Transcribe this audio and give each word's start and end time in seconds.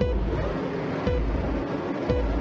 Thank 0.00 0.14
you. 2.28 2.39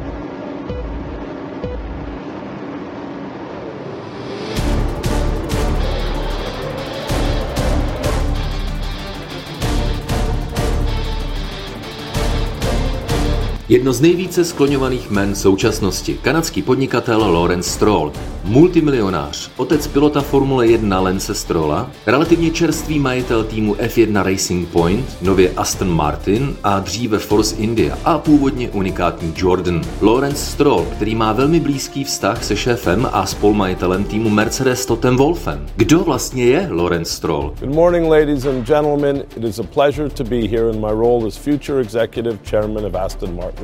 Jedno 13.70 13.94
z 13.94 14.02
nejvíce 14.02 14.46
skloňovaných 14.46 15.10
men 15.10 15.36
současnosti, 15.36 16.20
kanadský 16.22 16.62
podnikatel 16.62 17.34
Lawrence 17.34 17.70
Stroll, 17.70 18.12
multimilionář, 18.44 19.52
otec 19.58 19.88
pilota 19.88 20.22
Formule 20.22 20.68
1 20.68 21.00
Lance 21.00 21.36
Strolla, 21.36 21.92
relativně 22.06 22.52
čerstvý 22.52 23.00
majitel 23.00 23.44
týmu 23.44 23.74
F1 23.74 24.24
Racing 24.24 24.70
Point, 24.70 25.06
nově 25.22 25.52
Aston 25.58 25.90
Martin 25.90 26.56
a 26.64 26.80
dříve 26.80 27.20
Force 27.20 27.56
India 27.56 27.98
a 28.06 28.18
původně 28.18 28.70
unikátní 28.70 29.34
Jordan. 29.38 29.82
Lawrence 30.02 30.46
Stroll, 30.46 30.86
který 30.96 31.16
má 31.16 31.34
velmi 31.34 31.60
blízký 31.60 32.04
vztah 32.04 32.44
se 32.44 32.56
šéfem 32.56 33.10
a 33.12 33.26
spolumajitelem 33.26 34.04
týmu 34.04 34.30
Mercedes 34.30 34.86
Totem 34.86 35.18
Wolfem. 35.18 35.66
Kdo 35.76 36.00
vlastně 36.00 36.46
je 36.46 36.68
Lawrence 36.72 37.12
Stroll? 37.12 37.54
Good 37.60 37.76
morning, 37.76 38.08
ladies 38.08 38.46
and 38.46 38.68
gentlemen. 38.68 39.24
It 39.38 39.44
is 39.44 39.60
a 39.60 39.64
pleasure 39.64 40.10
to 40.10 40.24
be 40.24 40.48
here 40.48 40.70
in 40.74 40.82
my 40.82 40.92
role 40.92 41.28
as 41.28 41.38
future 41.38 41.82
executive 41.82 42.38
chairman 42.44 42.86
of 42.86 42.96
Aston 42.96 43.36
Martin. 43.36 43.59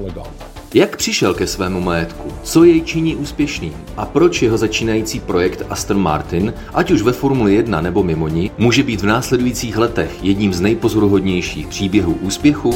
Jak 0.74 0.98
přišel 0.98 1.34
ke 1.34 1.48
svému 1.48 1.82
majetku? 1.82 2.32
Co 2.44 2.64
jej 2.64 2.82
činí 2.82 3.16
úspěšným? 3.16 3.74
A 3.98 4.06
proč 4.06 4.42
jeho 4.42 4.58
začínající 4.58 5.20
projekt 5.20 5.64
Aston 5.70 6.02
Martin, 6.02 6.54
ať 6.74 6.92
už 6.92 7.02
ve 7.02 7.12
Formuli 7.12 7.56
1 7.56 7.82
nebo 7.82 8.04
mimo 8.04 8.28
ní, 8.28 8.52
může 8.58 8.84
být 8.84 9.02
v 9.02 9.06
následujících 9.06 9.78
letech 9.78 10.24
jedním 10.24 10.54
z 10.54 10.62
nejpozoruhodnějších 10.62 11.68
příběhů 11.68 12.14
úspěchu? 12.14 12.74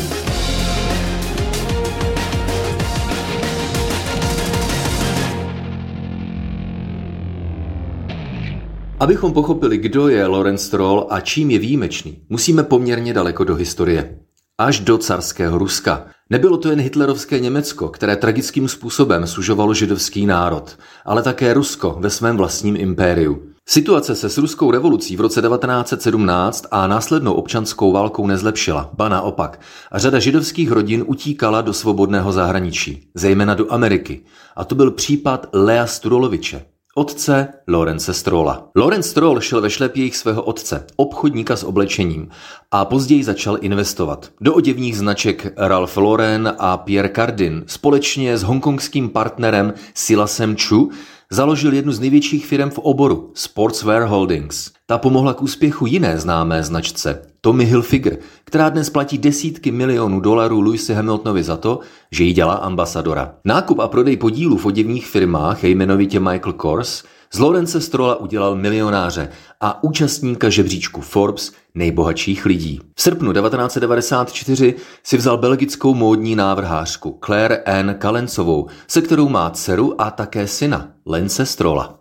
Abychom 9.00 9.34
pochopili, 9.34 9.78
kdo 9.78 10.08
je 10.08 10.26
Lorenz 10.26 10.62
Stroll 10.62 11.08
a 11.10 11.20
čím 11.20 11.52
je 11.52 11.60
výjimečný, 11.60 12.22
musíme 12.30 12.64
poměrně 12.64 13.14
daleko 13.14 13.44
do 13.44 13.56
historie. 13.56 14.20
Až 14.58 14.80
do 14.80 14.98
carského 14.98 15.58
Ruska. 15.58 16.06
Nebylo 16.32 16.58
to 16.58 16.70
jen 16.70 16.80
hitlerovské 16.80 17.40
Německo, 17.40 17.88
které 17.88 18.16
tragickým 18.16 18.68
způsobem 18.68 19.28
sužovalo 19.28 19.74
židovský 19.74 20.26
národ, 20.26 20.78
ale 21.06 21.24
také 21.24 21.54
Rusko 21.54 21.98
ve 22.00 22.10
svém 22.10 22.38
vlastním 22.38 22.76
impériu. 22.76 23.42
Situace 23.70 24.16
se 24.16 24.30
s 24.30 24.38
ruskou 24.38 24.72
revolucí 24.72 25.18
v 25.18 25.22
roce 25.22 25.42
1917 25.42 26.66
a 26.72 26.88
následnou 26.88 27.34
občanskou 27.34 27.92
válkou 27.92 28.28
nezlepšila, 28.28 28.90
ba 28.94 29.10
naopak. 29.10 29.60
A 29.92 30.00
řada 30.00 30.20
židovských 30.20 30.72
rodin 30.72 31.04
utíkala 31.08 31.62
do 31.62 31.74
svobodného 31.74 32.32
zahraničí, 32.32 33.08
zejména 33.14 33.54
do 33.54 33.74
Ameriky. 33.74 34.22
A 34.56 34.66
to 34.66 34.76
byl 34.76 34.92
případ 34.92 35.48
Lea 35.54 35.88
Sturoloviče, 35.88 36.66
otce 37.00 37.48
Lorence 37.68 38.14
Strolla. 38.14 38.70
Lorenz 38.76 39.08
Stroll 39.08 39.40
šel 39.40 39.62
ve 39.62 39.70
šlepějích 39.70 40.18
svého 40.18 40.44
otce, 40.44 40.86
obchodníka 40.96 41.56
s 41.56 41.64
oblečením, 41.64 42.30
a 42.72 42.86
později 42.86 43.24
začal 43.24 43.58
investovat. 43.62 44.30
Do 44.42 44.54
oděvních 44.54 44.98
značek 44.98 45.54
Ralph 45.58 45.98
Lauren 45.98 46.56
a 46.60 46.78
Pierre 46.78 47.10
Cardin 47.16 47.64
společně 47.68 48.38
s 48.38 48.44
hongkongským 48.44 49.10
partnerem 49.10 49.74
Silasem 49.94 50.56
Chu 50.68 50.92
založil 51.32 51.74
jednu 51.74 51.92
z 51.92 52.00
největších 52.00 52.46
firm 52.46 52.70
v 52.70 52.80
oboru, 52.80 53.32
Sportswear 53.34 54.04
Holdings. 54.04 54.72
Ta 54.86 54.98
pomohla 54.98 55.34
k 55.34 55.42
úspěchu 55.42 55.86
jiné 55.86 56.20
známé 56.20 56.64
značce, 56.64 57.22
Tommy 57.42 57.66
Hilfiger, 57.66 58.18
která 58.44 58.70
dnes 58.70 58.90
platí 58.90 59.18
desítky 59.18 59.72
milionů 59.72 60.20
dolarů 60.20 60.62
Louisi 60.62 60.94
Hamiltonovi 60.94 61.44
za 61.44 61.58
to, 61.58 61.80
že 62.12 62.24
jí 62.24 62.34
dělá 62.34 62.54
ambasadora. 62.54 63.36
Nákup 63.46 63.80
a 63.80 63.88
prodej 63.88 64.18
podílů 64.18 64.58
v 64.58 64.66
oděvních 64.66 65.08
firmách, 65.08 65.64
jmenovitě 65.64 66.20
Michael 66.20 66.54
Kors, 66.54 67.04
z 67.34 67.40
Lorence 67.40 67.82
Strola 67.82 68.16
udělal 68.16 68.56
milionáře 68.56 69.30
a 69.62 69.84
účastníka 69.84 70.50
žebříčku 70.50 71.02
Forbes 71.02 71.52
nejbohatších 71.76 72.46
lidí. 72.46 72.80
V 72.96 73.02
srpnu 73.02 73.34
1994 73.34 74.76
si 75.04 75.18
vzal 75.18 75.38
belgickou 75.38 75.94
módní 75.94 76.36
návrhářku 76.36 77.20
Claire 77.26 77.58
Anne 77.58 77.94
Kalencovou, 77.94 78.68
se 78.88 79.02
kterou 79.02 79.30
má 79.30 79.50
dceru 79.50 80.02
a 80.02 80.12
také 80.12 80.48
syna, 80.48 80.88
Lence 81.06 81.46
Strola. 81.46 82.00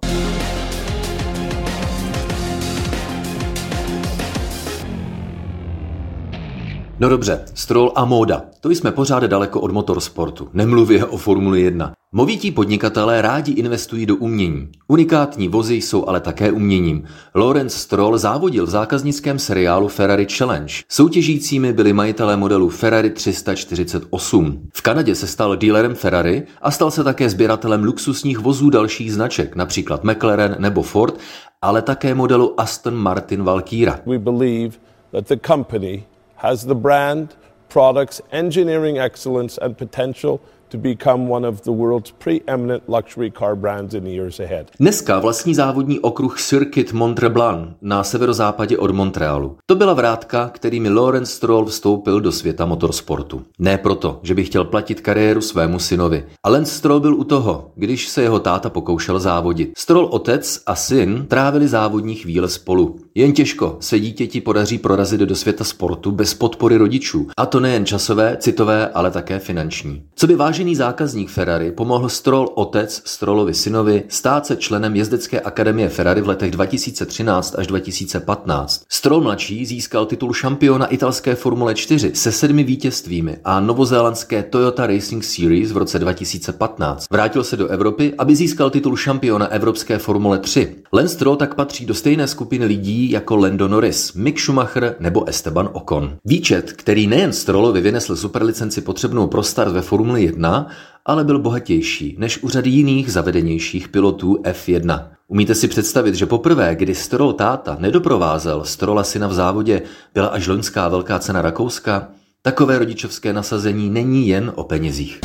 No 7.01 7.09
dobře, 7.09 7.45
Stroll 7.55 7.93
a 7.95 8.05
móda. 8.05 8.43
To 8.61 8.71
jsme 8.71 8.93
pořád 8.93 9.23
daleko 9.23 9.61
od 9.61 9.73
motorsportu. 9.73 10.49
Nemluvě 10.53 11.05
o 11.05 11.17
Formuli 11.17 11.61
1. 11.61 11.93
Movití 12.13 12.51
podnikatelé 12.51 13.23
rádi 13.23 13.53
investují 13.53 14.07
do 14.07 14.17
umění. 14.17 14.69
Unikátní 14.89 15.49
vozy 15.49 15.75
jsou 15.75 16.09
ale 16.09 16.21
také 16.21 16.53
uměním. 16.53 17.05
Lawrence 17.35 17.79
Stroll 17.79 18.19
závodil 18.19 18.67
v 18.67 18.71
zákaznickém 18.71 19.39
seriálu 19.39 19.89
Ferrari 19.89 20.27
Challenge. 20.37 20.75
Soutěžícími 20.89 21.73
byli 21.73 21.93
majitelé 21.93 22.37
modelu 22.37 22.69
Ferrari 22.69 23.11
348. 23.11 24.69
V 24.75 24.83
Kanadě 24.83 25.15
se 25.15 25.27
stal 25.27 25.57
dealerem 25.57 25.95
Ferrari 25.95 26.43
a 26.63 26.71
stal 26.71 26.91
se 26.91 27.05
také 27.05 27.31
sběratelem 27.31 27.85
luxusních 27.85 28.39
vozů 28.39 28.71
dalších 28.71 29.13
značek, 29.13 29.57
například 29.57 30.05
McLaren 30.05 30.57
nebo 30.59 30.83
Ford, 30.83 31.19
ale 31.63 31.83
také 31.83 32.15
modelu 32.15 32.61
Aston 32.61 32.95
Martin 32.95 33.43
Valkyra. 33.43 34.01
We 34.07 34.19
believe 34.19 34.77
that 35.13 35.29
the 35.29 35.37
company 35.47 36.05
has 36.39 36.67
the 36.67 36.75
brand, 36.75 37.35
products, 37.69 38.21
engineering 38.33 38.99
excellence, 38.99 39.59
and 39.59 39.77
potential 39.77 40.41
to 40.69 40.79
become 40.79 41.31
one 41.33 41.49
of 41.49 41.61
the 41.61 41.71
world's 41.71 42.11
preeminent 42.25 42.83
luxury 42.89 43.33
car 43.39 43.57
brands 43.57 43.95
in 43.95 44.05
the 44.05 44.11
years 44.11 44.41
ahead. 44.41 44.71
Dneska 44.81 45.19
vlastní 45.19 45.55
závodní 45.55 46.01
okruh 46.01 46.41
Circuit 46.41 46.93
Montreblanc 46.93 47.69
na 47.83 48.05
severozápadě 48.05 48.79
od 48.79 48.91
Montrealu. 48.91 49.57
To 49.67 49.75
byla 49.75 49.95
vrátka, 49.95 50.49
kterými 50.49 50.89
Lawrence 50.89 51.33
Stroll 51.33 51.65
vstoupil 51.65 52.21
do 52.21 52.33
světa 52.33 52.67
motorsportu. 52.67 53.43
Ne 53.59 53.79
proto, 53.79 54.21
že 54.23 54.35
by 54.35 54.45
chtěl 54.45 54.65
platit 54.65 55.01
kariéru 55.01 55.41
svému 55.41 55.79
synovi. 55.79 56.25
Ale 56.43 56.65
Stroll 56.65 57.01
byl 57.01 57.15
u 57.15 57.25
toho, 57.25 57.71
když 57.75 58.09
se 58.09 58.23
jeho 58.23 58.41
táta 58.41 58.71
pokoušel 58.71 59.19
závodit. 59.19 59.73
Stroll 59.77 60.09
otec 60.11 60.63
a 60.67 60.75
syn 60.75 61.27
trávili 61.29 61.69
závodní 61.69 62.15
chvíle 62.15 62.49
spolu. 62.49 62.97
Jen 63.15 63.33
těžko 63.33 63.77
se 63.81 64.01
dítěti 64.01 64.41
podaří 64.41 64.79
prorazit 64.79 65.21
do 65.21 65.37
světa 65.37 65.65
sportu 65.65 66.11
bez 66.11 66.35
podpory 66.35 66.77
rodičů. 66.77 67.27
A 67.37 67.47
to 67.47 67.61
nejen 67.61 67.87
časové, 67.87 68.37
citové, 68.41 68.89
ale 68.89 69.11
také 69.11 69.39
finanční. 69.39 70.03
Co 70.15 70.27
by 70.27 70.37
vážně 70.37 70.58
Vážený 70.59 70.77
zákazník 70.77 71.31
Ferrari 71.31 71.73
pomohl 71.73 72.09
Stroll 72.09 72.49
otec 72.55 73.03
Strollovi 73.05 73.55
synovi 73.55 74.05
stát 74.09 74.47
se 74.47 74.57
členem 74.57 74.97
jezdecké 74.97 75.41
akademie 75.41 75.89
Ferrari 75.89 76.21
v 76.21 76.29
letech 76.29 76.51
2013 76.51 77.55
až 77.59 77.67
2015. 77.67 78.83
Stroll 78.89 79.21
mladší 79.21 79.67
získal 79.67 80.07
titul 80.07 80.33
šampiona 80.33 80.87
italské 80.87 81.35
Formule 81.35 81.75
4 81.75 82.11
se 82.15 82.33
sedmi 82.33 82.65
vítězstvími 82.65 83.37
a 83.45 83.61
novozélandské 83.61 84.43
Toyota 84.43 84.87
Racing 84.87 85.25
Series 85.25 85.73
v 85.73 85.77
roce 85.77 85.99
2015. 85.99 87.07
Vrátil 87.11 87.45
se 87.45 87.57
do 87.57 87.69
Evropy, 87.69 88.15
aby 88.19 88.37
získal 88.37 88.71
titul 88.71 88.97
šampiona 88.97 89.47
evropské 89.47 89.99
Formule 89.99 90.39
3. 90.39 90.77
Lance 90.93 91.15
Stroll 91.15 91.37
tak 91.37 91.55
patří 91.55 91.87
do 91.87 91.95
stejné 91.95 92.27
skupiny 92.27 92.65
lidí 92.65 93.11
jako 93.11 93.37
Lando 93.37 93.69
Norris, 93.69 94.13
Mick 94.13 94.41
Schumacher 94.41 94.95
nebo 95.01 95.29
Esteban 95.29 95.69
Ocon. 95.73 96.17
Výčet, 96.25 96.73
který 96.73 97.07
nejen 97.07 97.33
Strollovi 97.33 97.81
vynesl 97.81 98.17
superlicenci 98.17 98.81
potřebnou 98.81 99.27
pro 99.27 99.43
start 99.43 99.73
ve 99.73 99.83
Formule 99.83 100.21
1, 100.21 100.48
1, 100.49 100.67
ale 101.07 101.25
byl 101.25 101.39
bohatější 101.39 102.17
než 102.19 102.43
u 102.43 102.49
řady 102.49 102.71
jiných 102.71 103.13
zavedenějších 103.13 103.89
pilotů 103.89 104.35
F1. 104.35 105.09
Umíte 105.29 105.55
si 105.55 105.69
představit, 105.69 106.15
že 106.15 106.27
poprvé, 106.27 106.75
kdy 106.75 106.95
Stroll 106.95 107.33
táta 107.33 107.77
nedoprovázel 107.81 108.65
Strolla 108.65 109.05
syna 109.05 109.27
v 109.27 109.35
závodě, 109.35 109.83
byla 110.15 110.27
až 110.27 110.47
loňská 110.47 110.89
velká 110.89 111.19
cena 111.19 111.43
Rakouska? 111.43 112.09
Takové 112.43 112.79
rodičovské 112.79 113.33
nasazení 113.33 113.91
není 113.91 114.29
jen 114.29 114.53
o 114.55 114.65
penězích. 114.65 115.21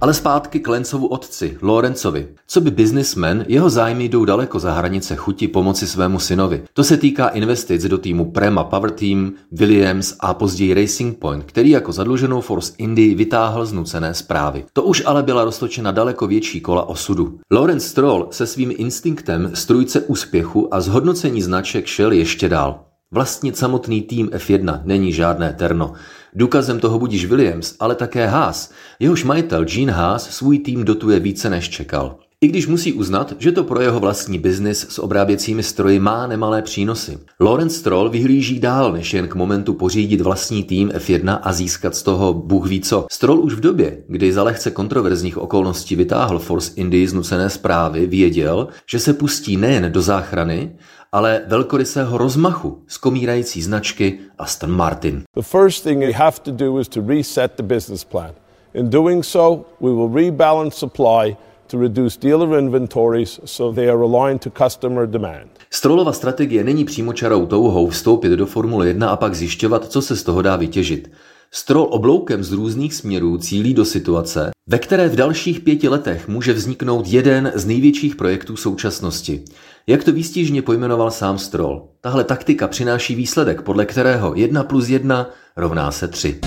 Ale 0.00 0.14
zpátky 0.14 0.60
k 0.60 0.68
Lencovu 0.68 1.06
otci, 1.06 1.58
Lorencovi. 1.62 2.28
Co 2.46 2.60
by 2.60 2.70
businessman, 2.70 3.44
jeho 3.48 3.70
zájmy 3.70 4.08
jdou 4.08 4.24
daleko 4.24 4.58
za 4.58 4.72
hranice 4.72 5.16
chuti 5.16 5.48
pomoci 5.48 5.86
svému 5.86 6.18
synovi. 6.18 6.62
To 6.72 6.84
se 6.84 6.96
týká 6.96 7.28
investic 7.28 7.84
do 7.84 7.98
týmu 7.98 8.30
Prema 8.30 8.64
Power 8.64 8.90
Team, 8.90 9.32
Williams 9.52 10.16
a 10.20 10.34
později 10.34 10.74
Racing 10.74 11.18
Point, 11.18 11.44
který 11.44 11.70
jako 11.70 11.92
zadluženou 11.92 12.40
Force 12.40 12.72
Indy 12.78 13.14
vytáhl 13.14 13.66
z 13.66 13.72
nucené 13.72 14.14
zprávy. 14.14 14.64
To 14.72 14.82
už 14.82 15.02
ale 15.06 15.22
byla 15.22 15.44
roztočena 15.44 15.92
daleko 15.92 16.26
větší 16.26 16.60
kola 16.60 16.88
osudu. 16.88 17.38
Lawrence 17.52 17.88
Stroll 17.88 18.28
se 18.30 18.46
svým 18.46 18.72
instinktem 18.76 19.50
strujce 19.54 20.00
úspěchu 20.00 20.74
a 20.74 20.80
zhodnocení 20.80 21.42
značek 21.42 21.86
šel 21.86 22.12
ještě 22.12 22.48
dál. 22.48 22.80
Vlastnit 23.10 23.56
samotný 23.56 24.02
tým 24.02 24.28
F1 24.28 24.80
není 24.84 25.12
žádné 25.12 25.52
terno. 25.52 25.92
Důkazem 26.38 26.80
toho 26.80 26.98
budíš 26.98 27.26
Williams, 27.26 27.74
ale 27.80 27.94
také 27.94 28.26
Haas. 28.26 28.70
Jehož 28.98 29.24
majitel 29.24 29.64
Gene 29.64 29.92
Haas 29.92 30.30
svůj 30.30 30.58
tým 30.58 30.84
dotuje 30.84 31.20
více 31.20 31.50
než 31.50 31.68
čekal. 31.68 32.16
I 32.40 32.48
když 32.48 32.66
musí 32.66 32.92
uznat, 32.92 33.32
že 33.38 33.52
to 33.52 33.64
pro 33.64 33.80
jeho 33.80 34.00
vlastní 34.00 34.38
biznis 34.38 34.86
s 34.88 34.98
obráběcími 34.98 35.62
stroji 35.62 35.98
má 35.98 36.26
nemalé 36.26 36.62
přínosy. 36.62 37.18
Lawrence 37.40 37.78
Stroll 37.78 38.10
vyhlíží 38.10 38.60
dál 38.60 38.92
než 38.92 39.14
jen 39.14 39.28
k 39.28 39.34
momentu 39.34 39.74
pořídit 39.74 40.20
vlastní 40.20 40.64
tým 40.64 40.88
F1 40.88 41.38
a 41.42 41.52
získat 41.52 41.96
z 41.96 42.02
toho 42.02 42.34
Bůh 42.34 42.66
ví 42.66 42.80
co. 42.80 43.06
Stroll 43.10 43.40
už 43.40 43.54
v 43.54 43.60
době, 43.60 43.98
kdy 44.08 44.32
za 44.32 44.42
lehce 44.42 44.70
kontroverzních 44.70 45.38
okolností 45.38 45.96
vytáhl 45.96 46.38
Force 46.38 46.72
Indy 46.76 47.06
z 47.06 47.12
nucené 47.12 47.50
zprávy, 47.50 48.06
věděl, 48.06 48.68
že 48.90 48.98
se 48.98 49.12
pustí 49.12 49.56
nejen 49.56 49.92
do 49.92 50.02
záchrany, 50.02 50.76
ale 51.12 51.42
velkorysého 51.46 52.18
rozmachu 52.18 52.78
z 52.86 52.96
komírající 52.98 53.62
značky 53.62 54.18
Aston 54.38 54.70
Martin. 54.70 55.22
The 55.34 55.42
first 55.42 55.84
thing 55.84 56.00
we 56.00 56.12
have 56.12 56.36
to 56.42 56.50
do 56.50 56.80
is 56.80 56.88
to 56.88 57.00
reset 57.06 57.52
the 57.52 57.62
business 57.62 58.04
plan. 58.04 58.34
In 58.74 58.90
doing 58.90 59.24
so, 59.24 59.64
we 59.80 59.90
will 59.90 60.08
rebalance 60.08 60.70
supply 60.70 61.36
to 61.66 61.78
reduce 61.78 62.18
dealer 62.20 62.58
inventories 62.58 63.40
so 63.44 63.74
they 63.74 63.88
are 63.90 64.02
aligned 64.02 64.42
to 64.42 64.50
customer 64.50 65.06
demand. 65.06 65.50
Strolova 65.70 66.12
strategie 66.12 66.64
není 66.64 66.84
přímočarou 66.84 67.46
touhou 67.46 67.88
vstoupit 67.88 68.32
do 68.32 68.46
Formule 68.46 68.88
1 68.88 69.10
a 69.10 69.16
pak 69.16 69.34
zjišťovat, 69.34 69.88
co 69.88 70.02
se 70.02 70.16
z 70.16 70.22
toho 70.22 70.42
dá 70.42 70.56
vytěžit. 70.56 71.10
Strol 71.50 71.88
obloukem 71.90 72.44
z 72.44 72.52
různých 72.52 72.94
směrů 72.94 73.38
cílí 73.38 73.74
do 73.74 73.84
situace, 73.84 74.50
ve 74.66 74.78
které 74.78 75.08
v 75.08 75.16
dalších 75.16 75.60
pěti 75.60 75.88
letech 75.88 76.28
může 76.28 76.52
vzniknout 76.52 77.06
jeden 77.06 77.52
z 77.54 77.66
největších 77.66 78.16
projektů 78.16 78.56
současnosti. 78.56 79.44
Jak 79.86 80.04
to 80.04 80.12
výstižně 80.12 80.62
pojmenoval 80.62 81.10
sám 81.10 81.38
Stroll, 81.38 81.88
tahle 82.00 82.24
taktika 82.24 82.68
přináší 82.68 83.14
výsledek, 83.14 83.62
podle 83.62 83.86
kterého 83.86 84.34
1 84.34 84.64
plus 84.64 84.88
1 84.88 85.30
rovná 85.56 85.90
se 85.90 86.08
3. 86.08 86.40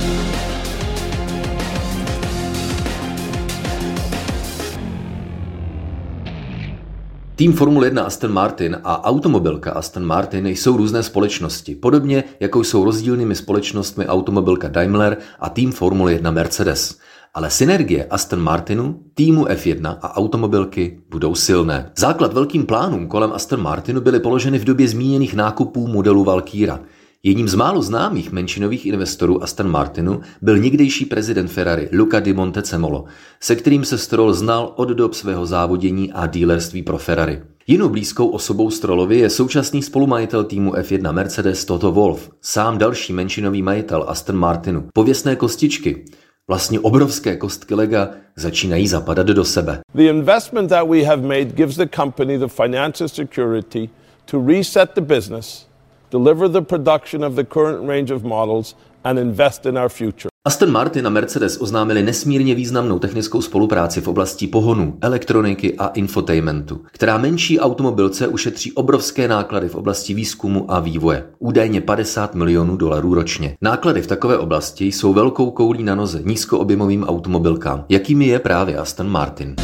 Tým 7.42 7.54
Formule 7.54 7.88
1 7.88 8.04
Aston 8.04 8.32
Martin 8.32 8.78
a 8.84 9.04
automobilka 9.04 9.72
Aston 9.72 10.06
Martin 10.06 10.48
jsou 10.48 10.78
různé 10.78 11.04
společnosti, 11.04 11.76
podobně 11.76 12.24
jako 12.40 12.60
jsou 12.60 12.86
rozdílnými 12.86 13.36
společnostmi 13.36 14.08
automobilka 14.08 14.68
Daimler 14.68 15.18
a 15.40 15.50
tým 15.50 15.72
Formule 15.72 16.12
1 16.12 16.32
Mercedes. 16.32 16.98
Ale 17.34 17.50
synergie 17.50 18.06
Aston 18.06 18.42
Martinu, 18.42 19.00
týmu 19.14 19.46
F1 19.46 19.98
a 20.02 20.18
automobilky 20.18 21.00
budou 21.10 21.36
silné. 21.36 21.92
Základ 21.98 22.34
velkým 22.34 22.66
plánům 22.66 23.08
kolem 23.08 23.34
Aston 23.34 23.62
Martinu 23.62 24.02
byly 24.02 24.20
položeny 24.20 24.60
v 24.60 24.64
době 24.64 24.88
zmíněných 24.88 25.36
nákupů 25.36 25.88
modelu 25.88 26.24
Valkyra– 26.24 26.80
Jedním 27.24 27.48
z 27.48 27.56
málo 27.56 27.82
známých 27.82 28.32
menšinových 28.32 28.86
investorů 28.86 29.44
Aston 29.44 29.72
Martinu 29.72 30.22
byl 30.42 30.58
někdejší 30.58 31.06
prezident 31.06 31.48
Ferrari 31.48 31.90
Luca 31.94 32.20
di 32.20 32.34
Montecemolo, 32.34 33.06
se 33.40 33.56
kterým 33.56 33.86
se 33.86 33.98
Stroll 33.98 34.34
znal 34.34 34.74
od 34.76 34.90
dob 34.90 35.14
svého 35.14 35.46
závodění 35.46 36.12
a 36.12 36.28
dílerství 36.28 36.84
pro 36.84 36.98
Ferrari. 36.98 37.42
Jinou 37.68 37.90
blízkou 37.90 38.28
osobou 38.28 38.70
Strollovi 38.70 39.18
je 39.18 39.30
současný 39.30 39.84
spolumajitel 39.84 40.44
týmu 40.44 40.72
F1 40.72 41.14
Mercedes 41.14 41.66
Toto 41.66 41.92
Wolf, 41.92 42.30
sám 42.42 42.78
další 42.78 43.14
menšinový 43.14 43.62
majitel 43.62 44.06
Aston 44.08 44.36
Martinu. 44.36 44.88
Pověstné 44.94 45.36
kostičky, 45.36 46.06
vlastně 46.48 46.80
obrovské 46.80 47.36
kostky 47.36 47.76
lega, 47.76 48.10
začínají 48.36 48.88
zapadat 48.88 49.28
do 49.28 49.46
sebe. 49.46 49.80
The 49.96 50.10
investment 50.10 50.70
that 50.70 50.88
we 50.88 51.04
have 51.04 51.22
made 51.22 51.46
gives 51.46 51.76
the 51.76 51.88
company 51.96 52.40
the 52.40 52.48
financial 52.48 53.10
security 53.10 53.90
to 54.26 54.46
reset 54.48 54.92
the 54.94 55.02
business 55.02 55.71
deliver 56.12 56.52
the 56.52 56.62
production 56.62 57.24
of 57.24 57.36
the 57.36 57.44
current 57.44 57.88
range 57.88 58.14
of 58.14 58.24
models, 58.24 58.76
and 59.04 59.20
invest 59.20 59.66
in 59.66 59.78
our 59.78 59.90
future. 59.90 60.32
Aston 60.46 60.72
Martin 60.72 61.08
a 61.08 61.10
Mercedes 61.10 61.62
oznámili 61.62 62.04
nesmírně 62.04 62.56
významnou 62.56 63.00
technickou 63.00 63.42
spolupráci 63.42 64.02
v 64.02 64.08
oblasti 64.08 64.48
pohonu, 64.48 64.98
elektroniky 65.02 65.78
a 65.78 65.88
infotainmentu, 65.88 66.82
která 66.92 67.18
menší 67.18 67.60
automobilce 67.60 68.28
ušetří 68.28 68.74
obrovské 68.74 69.28
náklady 69.28 69.70
v 69.70 69.76
oblasti 69.76 70.14
výzkumu 70.14 70.72
a 70.72 70.80
vývoje, 70.80 71.26
údajně 71.40 71.82
50 71.82 72.36
milionů 72.36 72.78
dolarů 72.78 73.14
ročně. 73.14 73.58
Náklady 73.62 74.02
v 74.02 74.08
takové 74.08 74.38
oblasti 74.38 74.86
jsou 74.86 75.14
velkou 75.14 75.52
koulí 75.52 75.84
na 75.84 75.96
noze 75.96 76.22
nízkoobjemovým 76.26 77.04
automobilkám, 77.04 77.86
jakými 77.90 78.28
je 78.28 78.40
právě 78.40 78.78
Aston 78.78 79.10
Martin. 79.10 79.56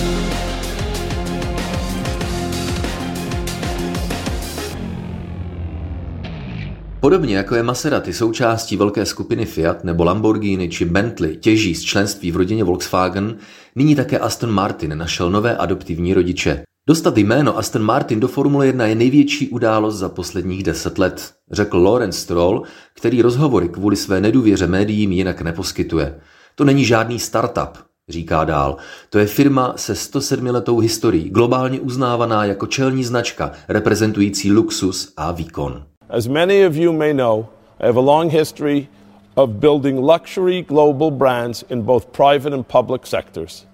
Podobně 7.07 7.37
jako 7.37 7.55
je 7.55 7.63
Maserati 7.63 8.13
součástí 8.13 8.77
velké 8.77 9.05
skupiny 9.05 9.45
Fiat 9.45 9.83
nebo 9.83 10.03
Lamborghini 10.03 10.69
či 10.69 10.85
Bentley 10.85 11.37
těží 11.37 11.75
z 11.75 11.81
členství 11.83 12.31
v 12.31 12.35
rodině 12.35 12.63
Volkswagen, 12.63 13.37
nyní 13.75 13.95
také 13.95 14.19
Aston 14.19 14.51
Martin 14.51 14.97
našel 14.97 15.31
nové 15.31 15.57
adoptivní 15.57 16.13
rodiče. 16.13 16.63
Dostat 16.87 17.17
jméno 17.17 17.57
Aston 17.57 17.81
Martin 17.81 18.19
do 18.19 18.27
Formule 18.27 18.65
1 18.65 18.85
je 18.85 18.95
největší 18.95 19.49
událost 19.49 19.95
za 19.95 20.09
posledních 20.09 20.63
deset 20.63 20.97
let, 20.97 21.33
řekl 21.51 21.77
Lawrence 21.77 22.19
Stroll, 22.19 22.63
který 22.93 23.21
rozhovory 23.21 23.69
kvůli 23.69 23.95
své 23.95 24.21
nedůvěře 24.21 24.67
médiím 24.67 25.11
jinak 25.11 25.41
neposkytuje. 25.41 26.19
To 26.55 26.63
není 26.63 26.85
žádný 26.85 27.19
startup, 27.19 27.77
říká 28.09 28.45
dál. 28.45 28.77
To 29.09 29.19
je 29.19 29.25
firma 29.25 29.73
se 29.75 29.95
107 29.95 30.45
letou 30.45 30.79
historií, 30.79 31.29
globálně 31.29 31.79
uznávaná 31.79 32.45
jako 32.45 32.67
čelní 32.67 33.03
značka, 33.03 33.51
reprezentující 33.69 34.51
luxus 34.51 35.13
a 35.17 35.31
výkon. 35.31 35.85
As 36.09 36.29
many 36.29 36.61
of 36.61 36.77
you 36.77 36.93
may 36.93 37.11
know, 37.11 37.49
I 37.79 37.85
have 37.85 37.97
a 37.97 38.01
long 38.01 38.29
history 38.29 38.89
of 39.35 39.59
building 39.59 40.01
luxury 40.01 40.61
global 40.61 41.11
brands 41.11 41.63
in 41.69 41.81
both 41.83 42.13
private 42.13 42.53
and 42.53 42.67
public 42.67 43.05
sectors. 43.05 43.65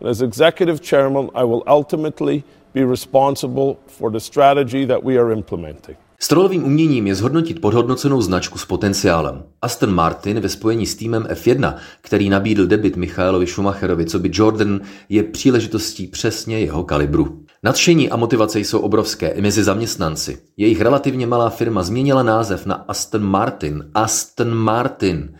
And 0.00 0.08
as 0.08 0.20
executive 0.20 0.82
chairman, 0.82 1.30
I 1.34 1.44
will 1.44 1.62
ultimately 1.66 2.44
be 2.72 2.82
responsible 2.82 3.80
for 3.86 4.10
the 4.10 4.20
strategy 4.20 4.84
that 4.84 5.02
we 5.02 5.16
are 5.16 5.30
implementing. 5.30 5.96
Strolovým 6.20 6.64
uměním 6.64 7.06
je 7.06 7.14
zhodnotit 7.14 7.60
podhodnocenou 7.60 8.22
značku 8.22 8.58
s 8.58 8.64
potenciálem. 8.64 9.42
Aston 9.62 9.94
Martin 9.94 10.40
ve 10.40 10.48
spojení 10.48 10.86
s 10.86 10.94
týmem 10.94 11.26
F1, 11.30 11.74
který 12.00 12.30
nabídl 12.30 12.66
debit 12.66 12.96
Michaelovi 12.96 13.46
Schumacherovi, 13.46 14.06
co 14.06 14.18
by 14.18 14.30
Jordan, 14.32 14.80
je 15.08 15.22
příležitostí 15.22 16.06
přesně 16.06 16.60
jeho 16.60 16.84
kalibru. 16.84 17.44
Nadšení 17.62 18.10
a 18.10 18.16
motivace 18.16 18.60
jsou 18.60 18.78
obrovské 18.78 19.28
i 19.28 19.40
mezi 19.40 19.64
zaměstnanci. 19.64 20.38
Jejich 20.56 20.80
relativně 20.80 21.26
malá 21.26 21.50
firma 21.50 21.82
změnila 21.82 22.22
název 22.22 22.66
na 22.66 22.74
Aston 22.74 23.22
Martin. 23.22 23.90
Aston 23.94 24.54
Martin. 24.54 25.34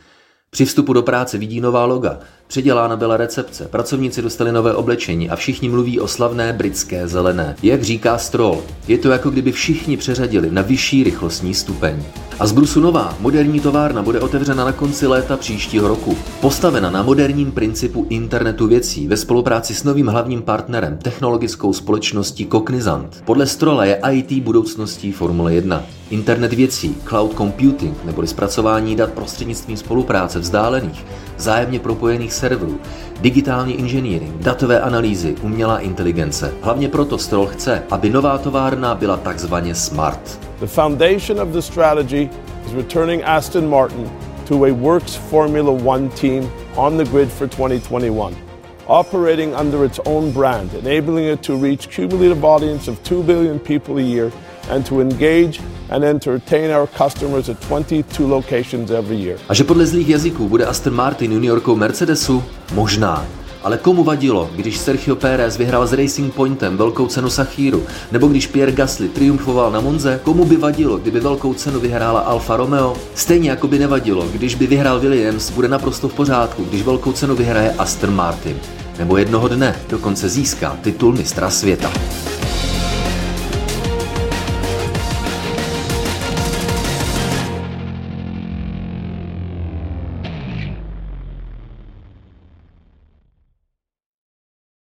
Při 0.50 0.64
vstupu 0.64 0.92
do 0.92 1.02
práce 1.02 1.38
vidí 1.38 1.60
nová 1.60 1.84
loga, 1.84 2.18
Předělána 2.48 2.96
byla 2.96 3.16
recepce, 3.16 3.68
pracovníci 3.70 4.22
dostali 4.22 4.52
nové 4.52 4.74
oblečení 4.74 5.30
a 5.30 5.36
všichni 5.36 5.68
mluví 5.68 6.00
o 6.00 6.08
slavné 6.08 6.52
britské 6.52 7.08
zelené. 7.08 7.56
Jak 7.62 7.82
říká 7.82 8.18
Stroll, 8.18 8.62
je 8.88 8.98
to 8.98 9.10
jako 9.10 9.30
kdyby 9.30 9.52
všichni 9.52 9.96
přeřadili 9.96 10.50
na 10.50 10.62
vyšší 10.62 11.04
rychlostní 11.04 11.54
stupeň. 11.54 12.02
A 12.38 12.46
z 12.46 12.52
Brusu 12.52 12.80
nová, 12.80 13.16
moderní 13.20 13.60
továrna 13.60 14.02
bude 14.02 14.20
otevřena 14.20 14.64
na 14.64 14.72
konci 14.72 15.06
léta 15.06 15.36
příštího 15.36 15.88
roku. 15.88 16.18
Postavena 16.40 16.90
na 16.90 17.02
moderním 17.02 17.52
principu 17.52 18.06
internetu 18.08 18.66
věcí 18.66 19.08
ve 19.08 19.16
spolupráci 19.16 19.74
s 19.74 19.84
novým 19.84 20.06
hlavním 20.06 20.42
partnerem, 20.42 20.98
technologickou 21.02 21.72
společností 21.72 22.46
Cognizant. 22.46 23.22
Podle 23.24 23.46
Strola 23.46 23.84
je 23.84 24.00
IT 24.12 24.32
budoucností 24.42 25.12
Formule 25.12 25.54
1. 25.54 25.84
Internet 26.10 26.52
věcí, 26.52 26.96
cloud 27.04 27.36
computing 27.36 28.04
neboli 28.04 28.26
zpracování 28.26 28.96
dat 28.96 29.12
prostřednictvím 29.12 29.76
spolupráce 29.76 30.38
vzdálených, 30.38 31.04
zájemně 31.36 31.78
propojených 31.78 32.32
serverů, 32.32 32.80
digitální 33.20 33.74
inženýring, 33.74 34.42
datové 34.42 34.80
analýzy, 34.80 35.34
umělá 35.42 35.78
inteligence. 35.78 36.54
Hlavně 36.62 36.88
proto 36.88 37.18
Stroll 37.18 37.46
chce, 37.46 37.82
aby 37.90 38.10
nová 38.10 38.38
továrna 38.38 38.94
byla 38.94 39.16
takzvaně 39.16 39.74
smart. 39.74 40.40
The 40.60 40.66
foundation 40.66 41.40
of 41.40 41.48
the 41.48 41.60
strategy 41.60 42.28
is 42.66 42.72
returning 42.72 43.22
Aston 43.24 43.68
Martin 43.68 44.10
to 44.48 44.64
a 44.64 44.72
works 44.72 45.14
Formula 45.14 45.72
One 45.72 46.08
team 46.08 46.50
on 46.76 46.96
the 46.96 47.04
grid 47.04 47.32
for 47.32 47.48
2021, 47.48 48.36
operating 48.86 49.54
under 49.54 49.84
its 49.84 50.00
own 50.04 50.32
brand, 50.32 50.74
enabling 50.74 51.32
it 51.32 51.42
to 51.42 51.56
reach 51.56 51.88
cumulative 51.88 52.44
audience 52.44 52.90
of 52.90 53.02
2 53.02 53.22
billion 53.22 53.58
people 53.58 53.98
a 53.98 54.02
year 54.02 54.24
and 54.24 54.32
to 54.32 54.32
engage 54.32 54.32
and 54.32 54.32
entertain 54.32 54.32
our 54.32 54.32
customers 54.32 54.32
at 54.32 54.32
22 54.32 54.32
locations 54.32 54.32
every 54.32 54.32
year. 54.32 54.32
A 59.48 59.54
že 59.54 59.64
podle 59.64 59.86
zlých 59.86 60.08
jazyků 60.08 60.48
bude 60.48 60.66
Aston 60.66 60.94
Martin 60.94 61.32
juniorkou 61.32 61.76
Mercedesu? 61.76 62.42
Možná. 62.74 63.26
Ale 63.62 63.78
komu 63.78 64.04
vadilo, 64.04 64.50
když 64.56 64.78
Sergio 64.78 65.16
Pérez 65.16 65.56
vyhrál 65.56 65.86
s 65.86 65.92
Racing 65.92 66.34
Pointem 66.34 66.76
velkou 66.76 67.06
cenu 67.06 67.30
Sachíru, 67.30 67.82
nebo 68.12 68.26
když 68.26 68.46
Pierre 68.46 68.72
Gasly 68.72 69.08
triumfoval 69.08 69.70
na 69.70 69.80
Monze, 69.80 70.20
komu 70.22 70.44
by 70.44 70.56
vadilo, 70.56 70.96
kdyby 70.96 71.20
velkou 71.20 71.54
cenu 71.54 71.80
vyhrála 71.80 72.20
Alfa 72.20 72.56
Romeo? 72.56 72.96
Stejně 73.14 73.50
jako 73.50 73.68
by 73.68 73.78
nevadilo, 73.78 74.28
když 74.32 74.54
by 74.54 74.66
vyhrál 74.66 75.00
Williams, 75.00 75.50
bude 75.50 75.68
naprosto 75.68 76.08
v 76.08 76.14
pořádku, 76.14 76.64
když 76.64 76.82
velkou 76.82 77.12
cenu 77.12 77.36
vyhraje 77.36 77.72
Aston 77.72 78.14
Martin. 78.14 78.56
Nebo 78.98 79.16
jednoho 79.16 79.48
dne 79.48 79.76
dokonce 79.88 80.28
získá 80.28 80.78
titul 80.82 81.12
mistra 81.12 81.50
světa. 81.50 81.90